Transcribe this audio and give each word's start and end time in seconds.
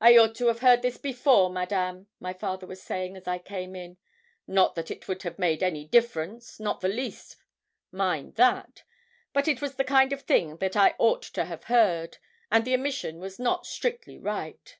'I 0.00 0.16
ought 0.16 0.34
to 0.36 0.46
have 0.46 0.60
heard 0.60 0.78
of 0.78 0.82
this 0.84 0.96
before, 0.96 1.50
Madame,' 1.50 2.06
my 2.18 2.32
father 2.32 2.66
was 2.66 2.82
saying 2.82 3.14
as 3.14 3.28
I 3.28 3.36
came 3.38 3.76
in; 3.76 3.98
'not 4.46 4.74
that 4.74 4.90
it 4.90 5.06
would 5.06 5.22
have 5.22 5.38
made 5.38 5.62
any 5.62 5.84
difference 5.86 6.58
not 6.58 6.80
the 6.80 6.88
least; 6.88 7.36
mind 7.92 8.36
that. 8.36 8.84
But 9.34 9.46
it 9.46 9.60
was 9.60 9.74
the 9.74 9.84
kind 9.84 10.14
of 10.14 10.22
thing 10.22 10.56
that 10.60 10.76
I 10.78 10.94
ought 10.98 11.24
to 11.34 11.44
have 11.44 11.64
heard, 11.64 12.16
and 12.50 12.64
the 12.64 12.72
omission 12.72 13.18
was 13.18 13.38
not 13.38 13.66
strictly 13.66 14.16
right.' 14.18 14.78